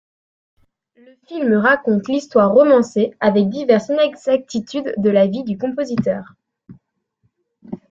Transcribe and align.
Le 0.95 1.13
film 1.27 1.53
raconte 1.53 2.07
l'histoire 2.07 2.51
romancée 2.53 3.13
avec 3.19 3.49
diverses 3.49 3.89
inexactitudes 3.89 4.95
de 4.97 5.09
la 5.11 5.27
vie 5.27 5.43
du 5.43 5.59
compositeur. 5.59 6.23